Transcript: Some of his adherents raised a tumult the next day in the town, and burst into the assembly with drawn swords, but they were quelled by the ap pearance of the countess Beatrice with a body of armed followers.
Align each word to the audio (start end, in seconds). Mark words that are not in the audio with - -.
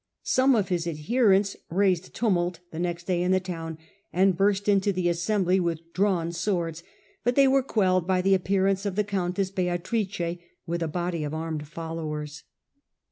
Some 0.23 0.55
of 0.55 0.69
his 0.69 0.87
adherents 0.87 1.55
raised 1.69 2.07
a 2.07 2.09
tumult 2.09 2.57
the 2.71 2.79
next 2.79 3.03
day 3.03 3.21
in 3.21 3.29
the 3.31 3.39
town, 3.39 3.77
and 4.11 4.35
burst 4.35 4.67
into 4.67 4.91
the 4.91 5.09
assembly 5.09 5.59
with 5.59 5.93
drawn 5.93 6.31
swords, 6.31 6.81
but 7.23 7.35
they 7.35 7.47
were 7.47 7.61
quelled 7.61 8.07
by 8.07 8.21
the 8.23 8.33
ap 8.33 8.45
pearance 8.45 8.87
of 8.87 8.95
the 8.95 9.03
countess 9.03 9.51
Beatrice 9.51 10.39
with 10.65 10.81
a 10.81 10.87
body 10.87 11.23
of 11.23 11.35
armed 11.35 11.67
followers. 11.67 12.41